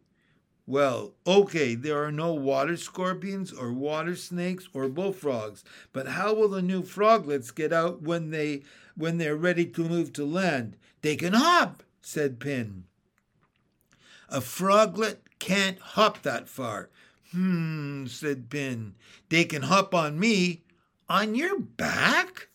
Well, 0.68 1.14
okay, 1.24 1.76
there 1.76 2.02
are 2.02 2.10
no 2.10 2.34
water 2.34 2.76
scorpions 2.76 3.52
or 3.52 3.72
water 3.72 4.16
snakes 4.16 4.68
or 4.74 4.88
bullfrogs, 4.88 5.62
but 5.92 6.08
how 6.08 6.34
will 6.34 6.48
the 6.48 6.60
new 6.60 6.82
froglets 6.82 7.52
get 7.52 7.72
out 7.72 8.02
when 8.02 8.30
they 8.30 8.64
when 8.96 9.18
they're 9.18 9.36
ready 9.36 9.64
to 9.66 9.88
move 9.88 10.12
to 10.14 10.24
land? 10.24 10.76
They 11.02 11.14
can 11.14 11.34
hop, 11.34 11.84
said 12.02 12.40
Pin. 12.40 12.84
A 14.28 14.40
froglet 14.40 15.22
can't 15.38 15.78
hop 15.78 16.22
that 16.22 16.48
far. 16.48 16.90
Hmm, 17.30 18.06
said 18.06 18.50
Pin. 18.50 18.96
They 19.28 19.44
can 19.44 19.62
hop 19.62 19.94
on 19.94 20.18
me. 20.18 20.64
On 21.08 21.36
your 21.36 21.60
back? 21.60 22.48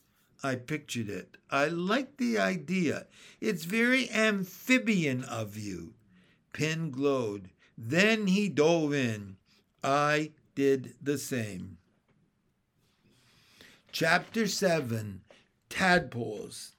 I 0.43 0.55
pictured 0.55 1.07
it. 1.07 1.37
I 1.49 1.67
like 1.67 2.17
the 2.17 2.37
idea. 2.37 3.07
It's 3.39 3.63
very 3.63 4.09
amphibian 4.11 5.23
of 5.23 5.57
you. 5.57 5.93
Pin 6.51 6.91
glowed. 6.91 7.51
Then 7.83 8.27
he 8.27 8.47
dove 8.47 8.93
in. 8.93 9.37
I 9.83 10.33
did 10.53 10.93
the 11.01 11.17
same. 11.17 11.79
Chapter 13.91 14.45
7 14.45 15.21
Tadpoles. 15.67 16.75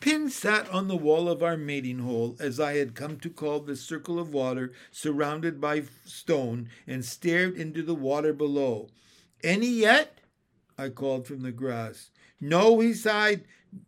Pin 0.00 0.30
sat 0.30 0.68
on 0.70 0.88
the 0.88 0.96
wall 0.96 1.28
of 1.28 1.42
our 1.42 1.58
mating 1.58 1.98
hole, 1.98 2.34
as 2.40 2.58
I 2.58 2.76
had 2.78 2.94
come 2.94 3.18
to 3.18 3.28
call 3.28 3.60
the 3.60 3.76
circle 3.76 4.18
of 4.18 4.32
water 4.32 4.72
surrounded 4.90 5.60
by 5.60 5.82
stone, 6.06 6.70
and 6.86 7.04
stared 7.04 7.54
into 7.54 7.82
the 7.82 7.94
water 7.94 8.32
below. 8.32 8.88
Any 9.44 9.68
yet? 9.68 10.18
I 10.78 10.88
called 10.88 11.26
from 11.26 11.42
the 11.42 11.52
grass. 11.52 12.10
No, 12.40 12.80
he 12.80 12.94
sighed. 12.94 13.44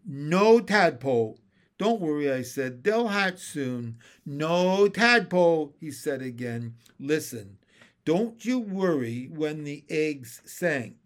No 0.06 0.60
tadpole. 0.60 1.38
Don't 1.78 2.00
worry, 2.00 2.30
I 2.30 2.42
said. 2.42 2.84
They'll 2.84 3.08
hatch 3.08 3.40
soon. 3.40 3.98
No 4.24 4.88
tadpole, 4.88 5.74
he 5.80 5.90
said 5.90 6.22
again. 6.22 6.74
Listen, 7.00 7.58
don't 8.04 8.44
you 8.44 8.58
worry 8.60 9.28
when 9.32 9.64
the 9.64 9.84
eggs 9.88 10.40
sank. 10.44 10.96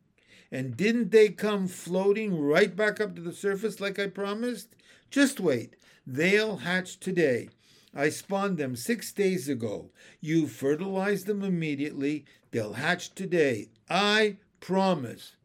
And 0.51 0.77
didn't 0.77 1.11
they 1.11 1.29
come 1.29 1.69
floating 1.69 2.41
right 2.41 2.75
back 2.75 3.01
up 3.01 3.15
to 3.17 3.23
the 3.23 3.33
surface 3.33 3.81
like 3.81 3.99
I 3.99 4.07
promised? 4.07 4.75
Just 5.11 5.41
wait. 5.41 5.77
They'll 6.07 6.59
hatch 6.59 6.99
today. 7.01 7.51
I 7.95 8.09
spawned 8.11 8.59
them 8.59 8.77
six 8.77 9.13
days 9.13 9.49
ago. 9.49 9.91
You 10.21 10.47
fertilize 10.47 11.25
them 11.25 11.43
immediately. 11.43 12.25
They'll 12.51 12.75
hatch 12.75 13.15
today. 13.15 13.69
I 13.91 14.37
promise. 14.61 15.37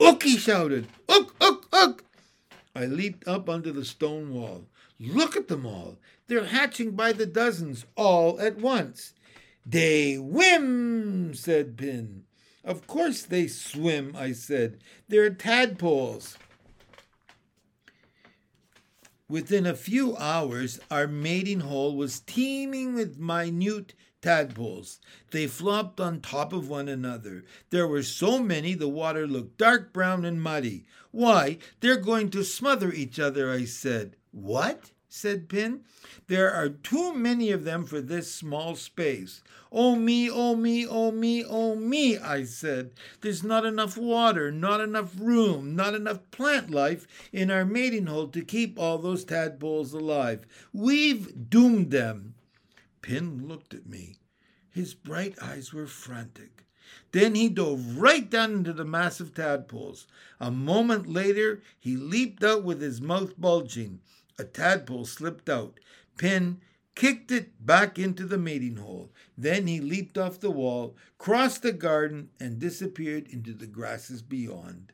Ook! 0.00 0.22
he 0.22 0.36
shouted. 0.36 0.88
Ook, 1.08 1.34
ook! 1.40 1.61
I 2.74 2.86
leaped 2.86 3.26
up 3.28 3.48
under 3.48 3.72
the 3.72 3.84
stone 3.84 4.32
wall. 4.32 4.66
Look 4.98 5.36
at 5.36 5.48
them 5.48 5.66
all. 5.66 5.98
They're 6.26 6.46
hatching 6.46 6.92
by 6.92 7.12
the 7.12 7.26
dozens, 7.26 7.84
all 7.96 8.40
at 8.40 8.56
once. 8.56 9.12
They 9.66 10.16
whim, 10.16 11.34
said 11.34 11.76
Pin. 11.76 12.24
Of 12.64 12.86
course 12.86 13.22
they 13.22 13.48
swim, 13.48 14.14
I 14.16 14.32
said. 14.32 14.78
They're 15.08 15.30
tadpoles. 15.30 16.38
Within 19.28 19.66
a 19.66 19.74
few 19.74 20.16
hours, 20.16 20.78
our 20.90 21.06
mating 21.06 21.60
hole 21.60 21.96
was 21.96 22.20
teeming 22.20 22.94
with 22.94 23.18
minute 23.18 23.94
tadpoles. 24.22 25.00
They 25.32 25.46
flopped 25.46 26.00
on 26.00 26.20
top 26.20 26.52
of 26.52 26.68
one 26.68 26.88
another. 26.88 27.44
There 27.70 27.86
were 27.86 28.02
so 28.02 28.38
many 28.38 28.74
the 28.74 28.88
water 28.88 29.26
looked 29.26 29.58
dark 29.58 29.92
brown 29.92 30.24
and 30.24 30.40
muddy. 30.40 30.86
Why, 31.10 31.58
they're 31.80 31.96
going 31.96 32.30
to 32.30 32.44
smother 32.44 32.92
each 32.92 33.18
other, 33.18 33.50
I 33.50 33.64
said. 33.66 34.16
What? 34.30 34.92
said 35.10 35.46
Pin. 35.46 35.82
There 36.28 36.50
are 36.50 36.70
too 36.70 37.12
many 37.12 37.50
of 37.50 37.64
them 37.64 37.84
for 37.84 38.00
this 38.00 38.34
small 38.34 38.76
space. 38.76 39.42
Oh 39.70 39.94
me, 39.94 40.30
oh 40.30 40.56
me, 40.56 40.86
oh 40.86 41.10
me, 41.10 41.44
oh 41.44 41.74
me, 41.74 42.16
I 42.16 42.44
said. 42.44 42.92
There's 43.20 43.44
not 43.44 43.66
enough 43.66 43.98
water, 43.98 44.50
not 44.50 44.80
enough 44.80 45.12
room, 45.18 45.76
not 45.76 45.94
enough 45.94 46.20
plant 46.30 46.70
life 46.70 47.06
in 47.30 47.50
our 47.50 47.66
mating 47.66 48.06
hole 48.06 48.28
to 48.28 48.42
keep 48.42 48.78
all 48.78 48.96
those 48.96 49.24
tadpoles 49.24 49.92
alive. 49.92 50.46
We've 50.72 51.50
doomed 51.50 51.90
them. 51.90 52.34
Pin 53.02 53.46
looked 53.46 53.74
at 53.74 53.86
me. 53.86 54.16
His 54.70 54.94
bright 54.94 55.34
eyes 55.42 55.72
were 55.72 55.86
frantic. 55.86 56.64
Then 57.10 57.34
he 57.34 57.48
dove 57.48 57.98
right 57.98 58.28
down 58.28 58.52
into 58.52 58.72
the 58.72 58.84
mass 58.84 59.20
of 59.20 59.34
tadpoles. 59.34 60.06
A 60.40 60.50
moment 60.50 61.08
later, 61.08 61.62
he 61.78 61.96
leaped 61.96 62.42
out 62.42 62.64
with 62.64 62.80
his 62.80 63.00
mouth 63.00 63.38
bulging. 63.38 64.00
A 64.38 64.44
tadpole 64.44 65.04
slipped 65.04 65.48
out. 65.48 65.78
Pin, 66.16 66.60
kicked 66.94 67.30
it 67.30 67.64
back 67.64 67.98
into 67.98 68.26
the 68.26 68.38
mating 68.38 68.76
hole. 68.76 69.10
Then 69.36 69.66
he 69.66 69.80
leaped 69.80 70.16
off 70.18 70.40
the 70.40 70.50
wall, 70.50 70.96
crossed 71.18 71.62
the 71.62 71.72
garden, 71.72 72.30
and 72.38 72.58
disappeared 72.58 73.26
into 73.28 73.52
the 73.52 73.66
grasses 73.66 74.22
beyond. 74.22 74.92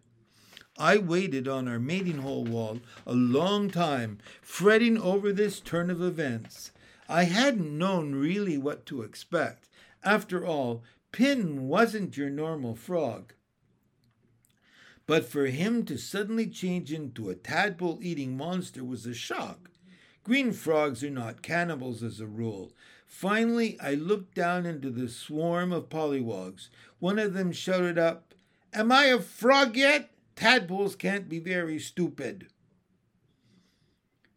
I 0.77 0.99
waited 0.99 1.49
on 1.49 1.67
our 1.67 1.81
mating 1.81 2.19
hole 2.19 2.45
wall 2.45 2.81
a 3.05 3.13
long 3.13 3.69
time, 3.71 4.19
fretting 4.41 4.97
over 4.99 5.33
this 5.33 5.61
turn 5.61 5.91
of 5.91 6.01
events. 6.01 6.71
I 7.09 7.25
hadn't 7.25 7.79
known 7.79 8.15
really 8.15 8.59
what 8.59 8.85
to 8.87 9.03
expect. 9.03 9.69
After 10.05 10.45
all, 10.45 10.83
Pin 11.11 11.67
wasn't 11.67 12.17
your 12.17 12.29
normal 12.29 12.75
frog. 12.75 13.33
But 15.07 15.25
for 15.25 15.47
him 15.47 15.87
to 15.87 15.97
suddenly 15.97 16.47
change 16.47 16.93
into 16.93 17.31
a 17.31 17.35
tadpole 17.35 17.99
eating 18.03 18.37
monster 18.37 18.85
was 18.85 19.07
a 19.07 19.15
shock. 19.15 19.71
Green 20.23 20.53
frogs 20.53 21.03
are 21.03 21.09
not 21.09 21.41
cannibals 21.41 22.03
as 22.03 22.21
a 22.21 22.27
rule. 22.27 22.73
Finally, 23.07 23.81
I 23.81 23.95
looked 23.95 24.35
down 24.35 24.67
into 24.67 24.91
the 24.91 25.09
swarm 25.09 25.73
of 25.73 25.89
pollywogs. 25.89 26.69
One 26.99 27.19
of 27.19 27.33
them 27.33 27.53
shouted 27.53 27.99
up, 27.99 28.35
Am 28.75 28.93
I 28.93 29.05
a 29.05 29.19
frog 29.19 29.77
yet? 29.79 30.11
Tadpoles 30.37 30.95
can't 30.95 31.27
be 31.27 31.39
very 31.39 31.79
stupid. 31.79 32.49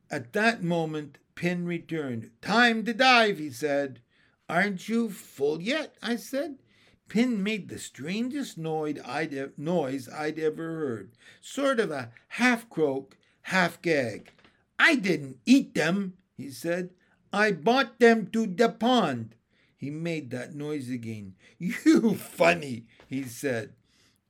At 0.10 0.32
that 0.32 0.64
moment, 0.64 1.18
Pin 1.42 1.66
returned. 1.66 2.30
Time 2.44 2.86
to 2.86 2.94
dive, 2.94 3.40
he 3.40 3.50
said. 3.50 4.00
Aren't 4.48 4.88
you 4.88 5.10
full 5.10 5.60
yet? 5.60 5.96
I 6.00 6.16
said. 6.16 6.60
Pin 7.08 7.42
made 7.42 7.68
the 7.68 7.80
strangest 7.80 8.60
noise 8.60 9.00
I'd, 9.04 9.34
ever 9.34 10.64
heard, 10.64 11.14
sort 11.42 11.80
of 11.80 11.90
a 11.90 12.12
half 12.28 12.70
croak, 12.70 13.18
half 13.42 13.82
gag. 13.82 14.34
I 14.78 14.94
didn't 14.94 15.40
eat 15.48 15.74
them, 15.74 16.14
he 16.38 16.52
said. 16.52 16.92
I 17.34 17.54
bought 17.54 18.00
them 18.00 18.28
to 18.34 18.46
the 18.46 18.70
pond. 18.70 19.34
He 19.76 19.90
made 19.90 20.30
that 20.30 20.54
noise 20.54 20.92
again. 20.92 21.34
You 21.58 22.14
funny, 22.14 22.86
he 23.08 23.24
said. 23.24 23.74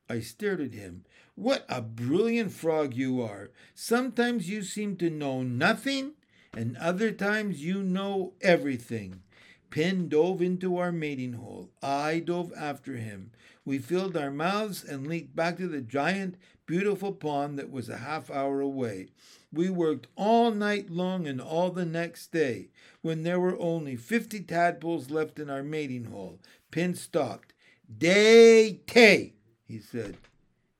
I 0.07 0.21
stared 0.21 0.61
at 0.61 0.73
him. 0.73 1.03
What 1.35 1.65
a 1.67 1.81
brilliant 1.81 2.53
frog 2.53 2.93
you 2.93 3.21
are. 3.21 3.51
Sometimes 3.75 4.49
you 4.49 4.63
seem 4.63 4.95
to 4.95 5.09
know 5.09 5.43
nothing, 5.43 6.13
and 6.53 6.75
other 6.77 7.11
times 7.11 7.63
you 7.63 7.81
know 7.81 8.33
everything. 8.41 9.21
Pin 9.69 10.09
dove 10.09 10.41
into 10.41 10.77
our 10.77 10.91
mating 10.91 11.33
hole. 11.33 11.69
I 11.81 12.19
dove 12.19 12.51
after 12.57 12.97
him. 12.97 13.31
We 13.63 13.77
filled 13.77 14.17
our 14.17 14.31
mouths 14.31 14.83
and 14.83 15.07
leaped 15.07 15.33
back 15.33 15.57
to 15.57 15.67
the 15.67 15.79
giant, 15.79 16.35
beautiful 16.65 17.13
pond 17.13 17.57
that 17.57 17.71
was 17.71 17.87
a 17.87 17.97
half 17.97 18.29
hour 18.29 18.59
away. 18.59 19.07
We 19.53 19.69
worked 19.69 20.07
all 20.17 20.51
night 20.51 20.89
long 20.89 21.25
and 21.25 21.39
all 21.39 21.69
the 21.71 21.85
next 21.85 22.31
day. 22.33 22.69
When 23.01 23.23
there 23.23 23.39
were 23.39 23.57
only 23.59 23.95
fifty 23.95 24.41
tadpoles 24.41 25.09
left 25.09 25.39
in 25.39 25.49
our 25.49 25.63
mating 25.63 26.05
hole, 26.05 26.39
Pin 26.69 26.93
stopped. 26.95 27.53
Day 27.97 28.81
tay, 28.87 29.33
he 29.67 29.79
said. 29.79 30.17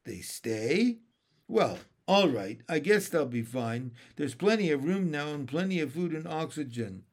They 0.04 0.20
stay? 0.20 0.98
Well, 1.48 1.80
all 2.12 2.28
right, 2.28 2.60
I 2.68 2.80
guess 2.80 3.08
they'll 3.08 3.26
be 3.26 3.42
fine. 3.42 3.94
There's 4.18 4.36
plenty 4.36 4.70
of 4.70 4.84
room 4.84 5.10
now 5.10 5.30
and 5.30 5.48
plenty 5.48 5.80
of 5.80 5.94
food 5.94 6.12
and 6.12 6.28
oxygen. 6.28 7.04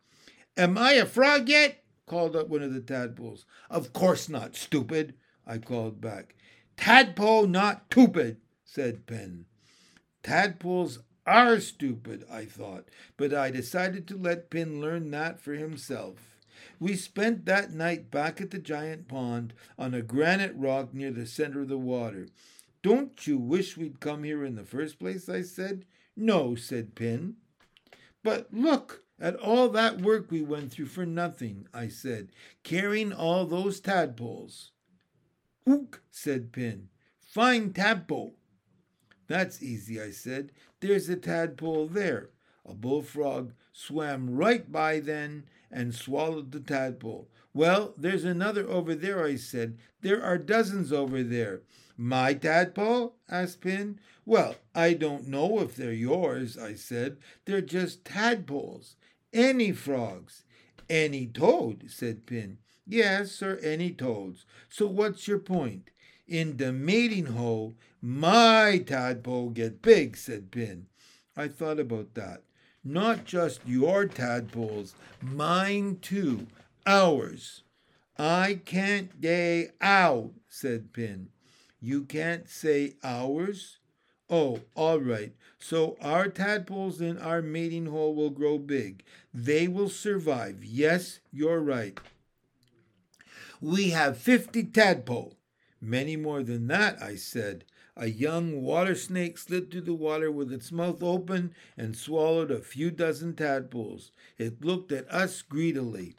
Am 0.57 0.77
I 0.77 0.95
a 0.95 1.07
frog 1.07 1.49
yet? 1.49 1.85
called 2.05 2.35
up 2.35 2.49
one 2.49 2.63
of 2.65 2.75
the 2.75 2.81
tadpoles. 2.81 3.45
Of 3.71 3.93
course 3.93 4.29
not, 4.29 4.57
stupid, 4.57 5.15
I 5.47 5.59
called 5.59 6.01
back. 6.01 6.35
Tadpole 6.77 7.47
not 7.47 7.85
stupid, 7.93 8.39
said 8.65 9.07
Pin. 9.07 9.45
Tadpoles 10.25 10.99
are 11.25 11.61
stupid, 11.61 12.25
I 12.29 12.45
thought, 12.45 12.89
but 13.17 13.33
I 13.33 13.53
decided 13.53 14.09
to 14.09 14.17
let 14.17 14.51
Pin 14.51 14.81
learn 14.81 15.13
that 15.13 15.41
for 15.41 15.53
himself. 15.53 16.37
We 16.81 16.97
spent 16.97 17.47
that 17.47 17.73
night 17.73 18.11
back 18.11 18.41
at 18.41 18.51
the 18.51 18.59
giant 18.59 19.07
pond 19.07 19.55
on 19.79 19.95
a 19.95 20.03
granite 20.03 20.57
rock 20.57 20.93
near 20.93 21.13
the 21.13 21.25
center 21.25 21.61
of 21.61 21.69
the 21.69 21.79
water. 21.79 22.27
Don't 22.83 23.27
you 23.27 23.39
wish 23.39 23.77
we'd 23.77 24.01
come 24.01 24.25
here 24.25 24.45
in 24.45 24.55
the 24.55 24.65
first 24.65 24.99
place? 24.99 25.29
I 25.29 25.43
said. 25.43 25.85
No, 26.17 26.55
said 26.55 26.95
Pin. 26.95 27.37
But 28.23 28.49
look 28.53 29.05
at 29.21 29.37
all 29.37 29.69
that 29.71 30.01
work 30.01 30.31
we 30.31 30.43
went 30.43 30.73
through 30.73 30.87
for 30.87 31.07
nothing, 31.07 31.67
I 31.75 31.89
said, 31.89 32.31
carrying 32.63 33.13
all 33.13 33.47
those 33.47 33.81
tadpoles. 33.81 34.73
Ook, 35.67 36.03
said 36.11 36.53
Pin. 36.53 36.89
Fine 37.21 37.73
tadpole. 37.73 38.37
That's 39.27 39.63
easy, 39.63 40.01
I 40.01 40.11
said. 40.11 40.53
There's 40.81 41.09
a 41.09 41.17
tadpole 41.17 41.89
there. 41.89 42.31
A 42.65 42.75
bullfrog 42.75 43.53
swam 43.73 44.31
right 44.31 44.71
by 44.71 45.01
then 45.01 45.45
and 45.71 45.95
swallowed 45.95 46.53
the 46.53 46.61
tadpole. 46.61 47.29
Well, 47.55 47.95
there's 47.97 48.25
another 48.25 48.69
over 48.69 48.95
there, 48.95 49.25
I 49.25 49.37
said. 49.37 49.79
There 50.01 50.23
are 50.23 50.39
dozens 50.39 50.93
over 50.93 51.23
there. 51.23 51.63
My 51.97 52.35
tadpole? 52.35 53.17
asked 53.29 53.61
Pin. 53.63 53.99
Well, 54.25 54.57
I 54.75 54.93
don't 54.93 55.27
know 55.27 55.61
if 55.61 55.75
they're 55.75 55.93
yours, 55.93 56.57
I 56.57 56.75
said. 56.75 57.17
They're 57.45 57.61
just 57.61 58.05
tadpoles. 58.05 58.97
Any 59.33 59.73
frogs. 59.73 60.45
Any 60.89 61.27
toad, 61.27 61.85
said 61.89 62.27
Pin. 62.27 62.59
Yes, 62.87 63.43
or 63.43 63.59
any 63.59 63.91
toads. 63.91 64.47
So 64.69 64.87
what's 64.87 65.27
your 65.29 65.39
point? 65.39 65.91
In 66.27 66.57
the 66.59 66.73
mating 66.73 67.27
hole, 67.27 67.75
my 68.01 68.83
tadpole 68.87 69.51
get 69.51 69.83
big, 69.83 70.17
said 70.17 70.51
Pin. 70.51 70.87
I 71.37 71.49
thought 71.49 71.81
about 71.81 72.15
that. 72.15 72.43
Not 72.85 73.25
just 73.25 73.61
your 73.67 74.07
tadpoles, 74.07 74.95
mine 75.21 75.99
too, 76.01 76.47
ours. 76.89 77.65
I 78.19 78.61
can't 78.65 79.21
day 79.21 79.69
out, 79.81 80.33
said 80.49 80.95
Pin. 80.95 81.29
You 81.81 82.05
can't 82.05 82.49
say 82.49 82.95
ours? 83.05 83.79
Oh, 84.31 84.61
all 84.75 84.99
right. 84.99 85.35
So 85.59 85.97
our 86.01 86.29
tadpoles 86.29 87.01
in 87.01 87.19
our 87.19 87.43
mating 87.43 87.87
hole 87.87 88.15
will 88.15 88.31
grow 88.31 88.59
big. 88.59 89.05
They 89.35 89.69
will 89.69 89.91
survive. 89.91 90.65
Yes, 90.65 91.21
you're 91.31 91.61
right. 91.61 92.01
We 93.61 93.91
have 93.91 94.17
50 94.17 94.65
tadpole. 94.65 95.37
Many 95.81 96.17
more 96.17 96.43
than 96.43 96.69
that, 96.69 97.03
I 97.03 97.17
said. 97.17 97.65
A 97.97 98.07
young 98.07 98.63
water 98.63 98.95
snake 98.95 99.37
slid 99.37 99.71
through 99.71 99.83
the 99.83 99.95
water 99.95 100.31
with 100.31 100.53
its 100.53 100.73
mouth 100.73 101.03
open 101.03 101.53
and 101.77 101.97
swallowed 101.97 102.51
a 102.51 102.61
few 102.61 102.91
dozen 102.91 103.35
tadpoles. 103.35 104.11
It 104.39 104.65
looked 104.65 104.91
at 104.91 105.13
us 105.13 105.43
greedily. 105.43 106.17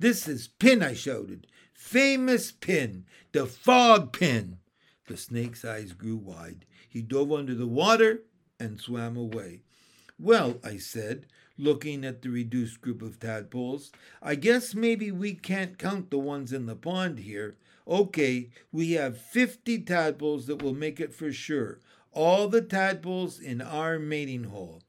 This 0.00 0.26
is 0.26 0.48
Pin, 0.48 0.82
I 0.82 0.94
shouted. 0.94 1.46
Famous 1.74 2.52
Pin, 2.52 3.04
the 3.32 3.44
fog 3.44 4.14
pin. 4.14 4.56
The 5.08 5.18
snake's 5.18 5.62
eyes 5.62 5.92
grew 5.92 6.16
wide. 6.16 6.64
He 6.88 7.02
dove 7.02 7.30
under 7.30 7.54
the 7.54 7.66
water 7.66 8.22
and 8.58 8.80
swam 8.80 9.18
away. 9.18 9.60
Well, 10.18 10.58
I 10.64 10.78
said, 10.78 11.26
looking 11.58 12.06
at 12.06 12.22
the 12.22 12.30
reduced 12.30 12.80
group 12.80 13.02
of 13.02 13.20
tadpoles, 13.20 13.92
I 14.22 14.36
guess 14.36 14.74
maybe 14.74 15.12
we 15.12 15.34
can't 15.34 15.76
count 15.76 16.10
the 16.10 16.18
ones 16.18 16.50
in 16.50 16.64
the 16.64 16.76
pond 16.76 17.18
here. 17.18 17.56
Okay, 17.86 18.48
we 18.72 18.92
have 18.92 19.20
50 19.20 19.80
tadpoles 19.80 20.46
that 20.46 20.62
will 20.62 20.72
make 20.72 20.98
it 20.98 21.12
for 21.12 21.30
sure. 21.30 21.78
All 22.12 22.48
the 22.48 22.62
tadpoles 22.62 23.38
in 23.38 23.60
our 23.60 23.98
mating 23.98 24.44
hole. 24.44 24.80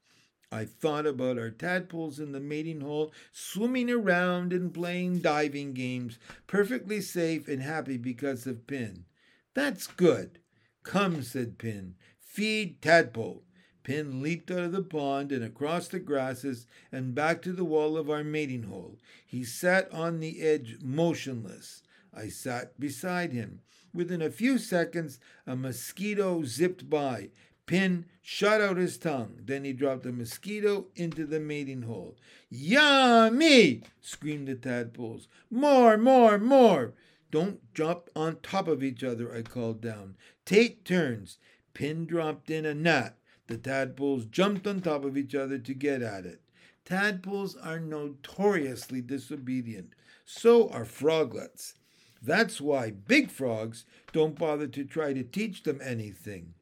I 0.52 0.66
thought 0.66 1.06
about 1.06 1.38
our 1.38 1.50
tadpoles 1.50 2.20
in 2.20 2.34
the 2.34 2.42
mating 2.42 2.82
hole, 2.82 3.14
swimming 3.32 3.90
around 3.90 4.52
and 4.52 4.74
playing 4.74 5.20
diving 5.20 5.74
games, 5.74 6.20
perfectly 6.46 7.00
safe 7.00 7.48
and 7.48 7.62
happy 7.62 7.96
because 7.96 8.46
of 8.46 8.68
Pin. 8.68 9.06
That's 9.54 9.88
good. 9.88 10.40
Come, 10.84 11.24
said 11.24 11.58
Pin. 11.58 11.96
Feed 12.20 12.82
tadpole. 12.82 13.44
Pin 13.84 14.22
leaped 14.22 14.52
out 14.52 14.60
of 14.60 14.72
the 14.74 14.84
pond 14.84 15.32
and 15.32 15.44
across 15.44 15.88
the 15.88 16.00
grasses 16.00 16.68
and 16.92 17.16
back 17.16 17.42
to 17.42 17.54
the 17.54 17.66
wall 17.66 17.98
of 17.98 18.10
our 18.10 18.24
mating 18.24 18.64
hole. 18.64 18.98
He 19.26 19.44
sat 19.44 19.92
on 19.92 20.20
the 20.20 20.42
edge 20.42 20.78
motionless. 20.82 21.82
I 22.14 22.28
sat 22.28 22.80
beside 22.80 23.32
him. 23.32 23.62
Within 23.94 24.22
a 24.22 24.30
few 24.30 24.58
seconds, 24.58 25.20
a 25.48 25.56
mosquito 25.56 26.44
zipped 26.44 26.90
by. 26.90 27.30
Pin 27.66 28.06
shot 28.22 28.62
out 28.62 28.78
his 28.78 28.98
tongue. 28.98 29.40
Then 29.44 29.64
he 29.64 29.74
dropped 29.74 30.04
the 30.04 30.12
mosquito 30.12 30.88
into 30.96 31.26
the 31.26 31.40
mating 31.40 31.84
hole. 31.84 32.18
Yummy! 32.50 33.84
screamed 34.02 34.48
the 34.48 34.56
tadpoles. 34.56 35.28
More, 35.50 35.98
more, 35.98 36.38
more! 36.38 36.94
Don't 37.32 37.62
jump 37.74 38.10
on 38.16 38.38
top 38.42 38.68
of 38.68 38.84
each 38.84 39.04
other, 39.04 39.34
I 39.34 39.42
called 39.42 39.80
down. 39.82 40.18
Take 40.46 40.84
turns. 40.84 41.38
Pin 41.74 42.06
dropped 42.06 42.50
in 42.50 42.66
a 42.66 42.74
gnat. 42.74 43.18
The 43.48 43.58
tadpoles 43.58 44.26
jumped 44.26 44.68
on 44.68 44.82
top 44.82 45.06
of 45.06 45.18
each 45.18 45.34
other 45.34 45.58
to 45.58 45.74
get 45.74 46.02
at 46.02 46.26
it. 46.26 46.42
Tadpoles 46.86 47.56
are 47.56 47.80
notoriously 47.80 49.02
disobedient. 49.02 49.94
So 50.26 50.70
are 50.70 50.86
froglets. 50.86 51.76
That's 52.22 52.62
why 52.62 52.92
big 52.92 53.32
frogs 53.32 53.86
don't 54.12 54.38
bother 54.38 54.68
to 54.68 54.84
try 54.84 55.14
to 55.14 55.24
teach 55.24 55.64
them 55.64 55.80
anything. 55.84 56.54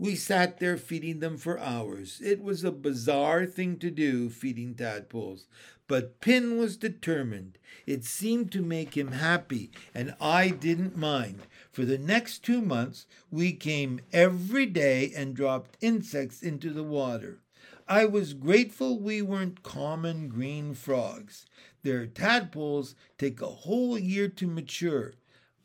We 0.00 0.16
sat 0.16 0.60
there 0.60 0.78
feeding 0.78 1.20
them 1.20 1.36
for 1.36 1.60
hours. 1.60 2.22
It 2.24 2.42
was 2.42 2.64
a 2.64 2.72
bizarre 2.72 3.44
thing 3.44 3.76
to 3.80 3.90
do, 3.90 4.30
feeding 4.30 4.74
tadpoles. 4.74 5.46
But 5.88 6.22
Pin 6.22 6.56
was 6.56 6.78
determined. 6.78 7.58
It 7.84 8.06
seemed 8.06 8.50
to 8.52 8.62
make 8.62 8.96
him 8.96 9.12
happy, 9.12 9.70
and 9.94 10.14
I 10.18 10.48
didn't 10.48 10.96
mind. 10.96 11.42
For 11.70 11.84
the 11.84 11.98
next 11.98 12.42
two 12.42 12.62
months, 12.62 13.04
we 13.30 13.52
came 13.52 14.00
every 14.10 14.64
day 14.64 15.12
and 15.14 15.36
dropped 15.36 15.76
insects 15.82 16.42
into 16.42 16.70
the 16.70 16.82
water. 16.82 17.40
I 17.86 18.06
was 18.06 18.32
grateful 18.32 18.98
we 18.98 19.20
weren't 19.20 19.62
common 19.62 20.30
green 20.30 20.72
frogs. 20.72 21.44
Their 21.82 22.06
tadpoles 22.06 22.94
take 23.18 23.42
a 23.42 23.48
whole 23.48 23.98
year 23.98 24.28
to 24.28 24.46
mature. 24.46 25.12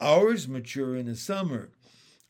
Ours 0.02 0.45
mature 0.45 0.98
in 0.98 1.06
the 1.06 1.15
summer. 1.15 1.69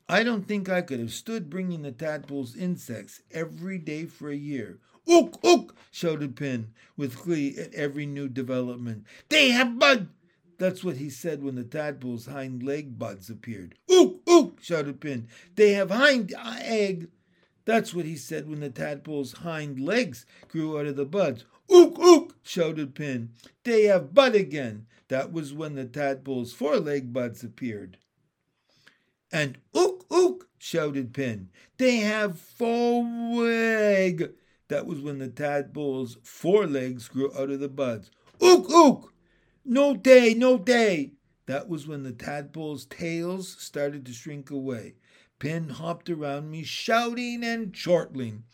I 0.08 0.24
don't 0.24 0.48
think 0.48 0.70
I 0.70 0.82
could 0.82 1.00
have 1.00 1.12
stood 1.12 1.50
bringing 1.50 1.82
the 1.82 1.91
tadpoles 1.91 2.56
insects 2.56 3.22
every 3.32 3.80
day 3.80 4.06
for 4.06 4.30
a 4.30 4.36
year. 4.36 4.80
Ook, 5.08 5.39
ook, 5.44 5.76
shouted 5.91 6.36
Pin 6.36 6.74
with 6.98 7.18
glee 7.18 7.58
at 7.58 7.74
every 7.74 8.06
new 8.06 8.28
development. 8.28 9.06
They 9.30 9.50
have 9.50 9.80
bud. 9.80 10.10
That's 10.58 10.84
what 10.84 10.98
he 10.98 11.10
said 11.10 11.44
when 11.44 11.56
the 11.56 11.63
tadpole's 11.63 12.28
hind 12.28 12.63
leg 12.63 12.98
buds 12.98 13.30
appeared. 13.30 13.76
Ook, 13.89 14.22
ook, 14.28 14.62
shouted 14.62 15.02
Pin. 15.02 15.28
They 15.56 15.74
have 15.74 15.89
hind 15.89 16.34
uh, 16.38 16.58
egg. 16.60 17.10
That's 17.65 17.94
what 17.94 18.06
he 18.06 18.15
said 18.15 18.48
when 18.48 18.60
the 18.60 18.70
tadpole's 18.70 19.34
hind 19.34 19.80
legs 19.80 20.26
grew 20.48 20.80
out 20.80 20.86
of 20.86 20.96
the 20.96 21.06
buds. 21.06 21.46
Ook, 21.70 21.98
ook, 22.00 22.36
shouted 22.44 22.94
Pin. 22.94 23.32
They 23.63 23.84
have 23.86 24.13
bud 24.13 24.36
again. 24.36 24.86
That 25.08 25.32
was 25.32 25.54
when 25.54 25.76
the 25.76 25.86
tadpole's 25.86 26.54
foreleg 26.54 27.12
buds 27.12 27.44
appeared. 27.44 27.98
And 29.32 29.58
ook, 29.74 29.94
shouted 30.65 31.13
Pin. 31.13 31.49
They 31.78 31.97
have 31.97 32.39
foreleg. 32.39 34.32
That 34.67 34.88
was 34.88 34.99
when 34.99 35.19
the 35.19 35.28
tadpole's 35.28 36.17
forelegs 36.23 37.08
grew 37.08 37.32
out 37.38 37.51
of 37.51 37.60
the 37.60 37.69
buds. 37.69 38.10
Ook, 38.41 38.65
ook! 38.71 39.13
No 39.63 39.95
day, 39.95 40.34
no 40.34 40.58
day! 40.58 41.12
That 41.45 41.69
was 41.69 41.86
when 41.88 42.01
the 42.01 42.12
tadpole's 42.12 42.88
tails 42.88 43.56
started 43.60 44.08
to 44.08 44.12
shrink 44.12 44.49
away. 44.49 44.95
Pin 45.38 45.69
hopped 45.69 46.10
around 46.10 46.49
me, 46.49 46.63
shouting 46.63 47.43
and 47.43 47.71
chortling. 47.71 48.45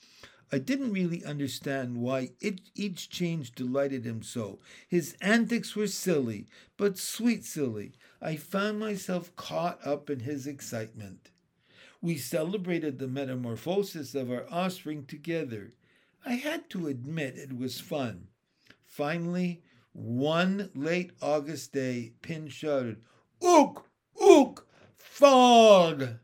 I 0.52 0.58
didn't 0.58 0.91
really 0.91 1.24
understand 1.24 1.95
why 1.95 2.32
it, 2.41 2.60
each 2.76 3.10
change 3.10 3.56
delighted 3.56 4.04
him 4.04 4.21
so. 4.21 4.60
His 4.89 5.15
antics 5.21 5.78
were 5.78 5.88
silly, 5.88 6.47
but 6.76 6.97
sweet 6.97 7.45
silly. 7.45 7.93
I 8.21 8.36
found 8.36 8.82
myself 8.82 9.34
caught 9.38 9.80
up 9.88 10.10
in 10.10 10.19
his 10.19 10.45
excitement. 10.45 11.31
We 12.02 12.18
celebrated 12.18 12.98
the 12.98 13.08
metamorphosis 13.08 14.16
of 14.16 14.32
our 14.32 14.46
offspring 14.50 15.06
together. 15.06 15.74
I 16.26 16.34
had 16.34 16.70
to 16.72 16.88
admit 16.88 17.38
it 17.38 17.56
was 17.56 17.80
fun. 17.80 18.28
Finally, 18.86 19.62
one 19.94 20.72
late 20.74 21.12
August 21.22 21.74
day, 21.74 22.14
Pin 22.22 22.48
shouted, 22.48 23.02
Ook, 23.42 23.88
ook, 24.20 24.68
fog! 24.98 26.18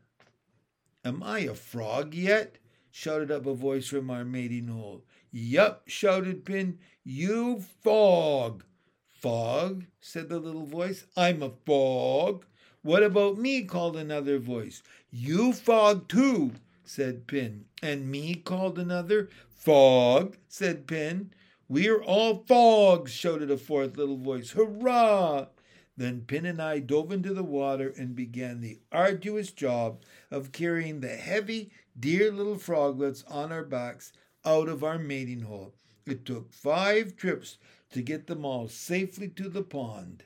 Am 1.04 1.22
I 1.22 1.40
a 1.40 1.54
frog 1.54 2.12
yet? 2.12 2.58
shouted 2.90 3.30
up 3.30 3.46
a 3.46 3.54
voice 3.54 3.86
from 3.86 4.10
our 4.10 4.24
mating 4.24 4.68
hole. 4.68 5.04
Yup, 5.30 5.84
shouted 5.86 6.44
Pin, 6.44 6.78
you 7.04 7.60
fog. 7.60 8.64
Fog, 9.06 9.84
said 10.00 10.28
the 10.28 10.38
little 10.38 10.66
voice. 10.66 11.04
I'm 11.16 11.42
a 11.42 11.50
fog. 11.50 12.46
What 12.82 13.02
about 13.02 13.36
me? 13.36 13.64
called 13.64 13.96
another 13.96 14.38
voice. 14.38 14.82
You 15.10 15.52
fog 15.52 16.06
too, 16.06 16.52
said 16.84 17.26
Pin. 17.26 17.64
And 17.82 18.08
me? 18.08 18.34
called 18.36 18.78
another. 18.78 19.28
Fog, 19.50 20.36
said 20.48 20.86
Pin. 20.86 21.32
We're 21.68 22.00
all 22.00 22.44
fogs, 22.46 23.10
shouted 23.10 23.50
a 23.50 23.58
fourth 23.58 23.96
little 23.96 24.16
voice. 24.16 24.52
Hurrah! 24.52 25.48
Then 25.96 26.20
Pin 26.20 26.46
and 26.46 26.62
I 26.62 26.78
dove 26.78 27.10
into 27.10 27.34
the 27.34 27.42
water 27.42 27.92
and 27.96 28.14
began 28.14 28.60
the 28.60 28.78
arduous 28.92 29.50
job 29.50 30.00
of 30.30 30.52
carrying 30.52 31.00
the 31.00 31.16
heavy, 31.16 31.72
dear 31.98 32.30
little 32.30 32.58
froglets 32.58 33.24
on 33.24 33.50
our 33.50 33.64
backs 33.64 34.12
out 34.44 34.68
of 34.68 34.84
our 34.84 34.98
mating 34.98 35.40
hole. 35.40 35.74
It 36.06 36.24
took 36.24 36.52
five 36.52 37.16
trips 37.16 37.58
to 37.90 38.00
get 38.00 38.28
them 38.28 38.44
all 38.44 38.68
safely 38.68 39.28
to 39.30 39.48
the 39.48 39.64
pond. 39.64 40.22